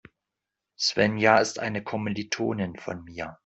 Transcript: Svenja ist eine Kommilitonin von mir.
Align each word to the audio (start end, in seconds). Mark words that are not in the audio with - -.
Svenja 0.79 1.37
ist 1.37 1.59
eine 1.59 1.83
Kommilitonin 1.83 2.75
von 2.75 3.03
mir. 3.03 3.37